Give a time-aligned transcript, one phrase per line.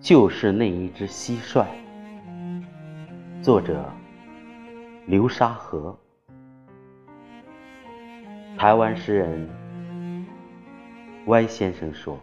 [0.00, 1.66] 就是那一只蟋蟀。
[3.42, 3.84] 作者：
[5.06, 5.96] 流沙河。
[8.56, 9.46] 台湾诗人
[11.26, 12.18] 歪先生说，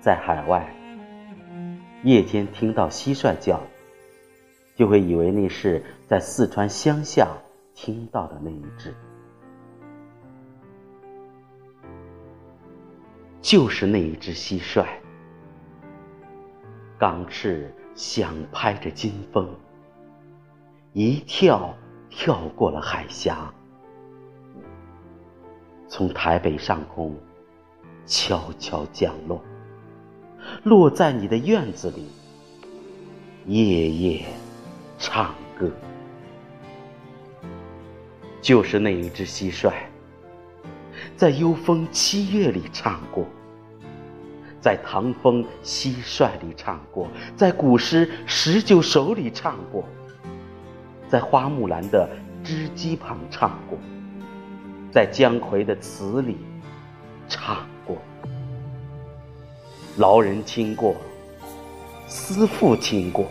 [0.00, 0.74] 在海外，
[2.02, 3.60] 夜间听到蟋蟀叫，
[4.74, 7.28] 就会以为那是在四川乡下
[7.74, 8.94] 听到的那一只，
[13.42, 14.86] 就是那一只蟋蟀。
[17.02, 19.48] 钢翅响拍着金风，
[20.92, 21.74] 一跳
[22.08, 23.52] 跳过了海峡，
[25.88, 27.16] 从台北上空
[28.06, 29.42] 悄悄降落，
[30.62, 32.06] 落在你的院子里，
[33.46, 34.24] 夜夜
[34.96, 35.68] 唱歌。
[38.40, 39.72] 就是那一只蟋蟀，
[41.16, 43.26] 在幽风七月里唱过。
[44.62, 49.84] 在唐风蟋蟀里唱过，在古诗十九首里唱过，
[51.10, 52.08] 在花木兰的
[52.44, 53.76] 织机旁唱过，
[54.92, 56.38] 在姜夔的词里
[57.28, 57.98] 唱过。
[59.96, 60.94] 老人听过，
[62.06, 63.26] 思妇听过，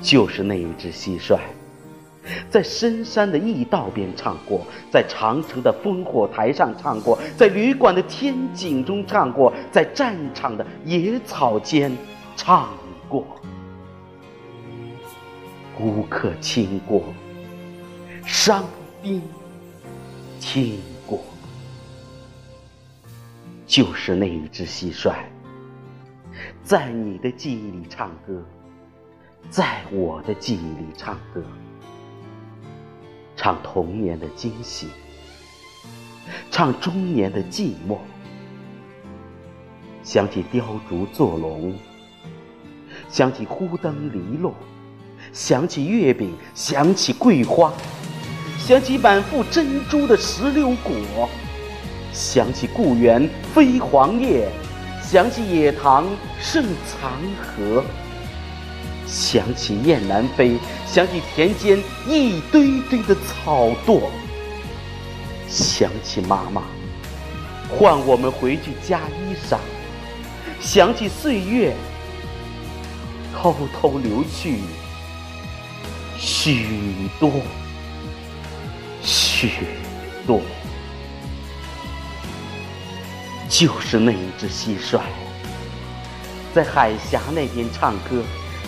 [0.00, 1.40] 就是那一只蟋蟀。
[2.48, 11.90] 在深山的驿道边唱过，在长城的烽火台上唱过，在旅馆的天井中唱过，在战场的野草间
[12.36, 12.68] 唱
[13.08, 13.26] 过。
[15.74, 17.02] 孤客听过，
[18.24, 18.64] 伤
[19.02, 19.20] 兵
[20.38, 21.24] 听过，
[23.66, 25.14] 就是那一只蟋蟀，
[26.62, 28.44] 在你的记忆里唱歌，
[29.50, 31.42] 在我的记忆里唱歌。
[33.42, 34.86] 唱童年的惊喜，
[36.48, 37.98] 唱中年的寂寞。
[40.04, 41.74] 想起雕烛做龙，
[43.08, 44.54] 想起忽灯篱落，
[45.32, 47.72] 想起月饼，想起桂花，
[48.60, 51.28] 想起满腹珍珠的石榴果，
[52.12, 54.48] 想起故园飞黄叶，
[55.02, 56.06] 想起野塘
[56.38, 57.10] 胜残
[57.42, 57.82] 荷。
[59.06, 60.56] 想起雁南飞，
[60.86, 61.78] 想起田间
[62.08, 64.00] 一堆堆的草垛，
[65.48, 66.62] 想起妈妈
[67.68, 69.58] 唤我们回去加衣裳，
[70.60, 71.74] 想起岁月
[73.34, 74.60] 偷偷流去
[76.18, 77.30] 许多
[79.02, 79.50] 许
[80.26, 80.40] 多，
[83.48, 85.00] 就是那一只蟋蟀，
[86.54, 88.22] 在海峡那边唱歌。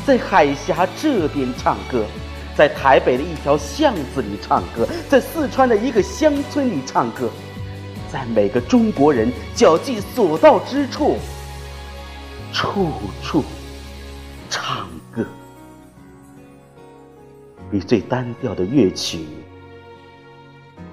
[0.07, 2.05] 在海峡这边唱歌，
[2.55, 7.31] 在台北的一条巷子里唱歌，在四川的一个乡村里唱歌，
[8.13, 11.17] 在每个中国人脚迹所到之处，
[12.53, 12.91] 处
[13.23, 13.43] 处
[14.51, 15.25] 唱歌，
[17.71, 19.25] 比最单调的乐曲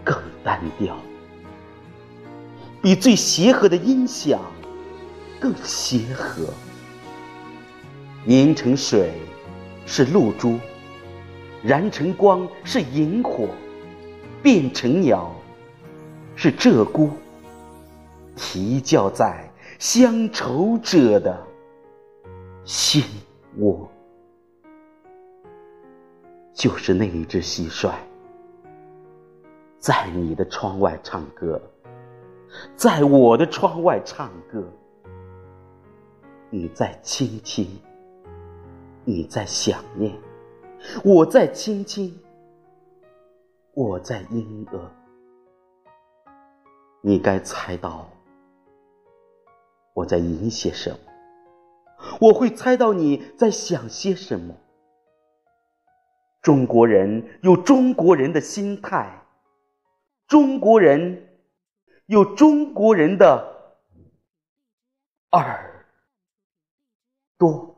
[0.06, 0.98] 更单调，
[2.82, 4.40] 比最协和的音响
[5.38, 6.46] 更协和。
[8.24, 9.12] 凝成水
[9.86, 10.60] 是露珠，
[11.64, 13.48] 燃成光是萤火，
[14.44, 15.34] 变成鸟
[16.36, 17.10] 是鹧鸪，
[18.36, 21.36] 啼叫在乡愁者的
[22.64, 23.04] 心
[23.58, 23.90] 窝。
[26.54, 27.92] 就是那一只蟋蟀，
[29.80, 31.60] 在你的窗外唱歌，
[32.76, 34.64] 在我的窗外唱歌，
[36.52, 37.68] 你在轻轻。
[39.04, 40.16] 你在想念，
[41.04, 42.18] 我在倾听，
[43.74, 44.92] 我在莺歌。
[47.02, 48.08] 你该猜到
[49.96, 50.98] 我在吟些什么，
[52.22, 54.56] 我会猜到你在想些什么。
[56.44, 59.24] 中国人有中国人的心态，
[60.28, 61.28] 中国人
[62.06, 63.78] 有中国人的
[65.32, 65.88] 耳
[67.40, 67.71] 朵。